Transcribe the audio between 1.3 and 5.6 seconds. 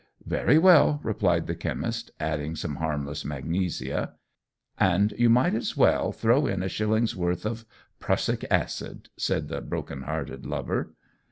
the chemist, adding some harmless magnesia. "And you might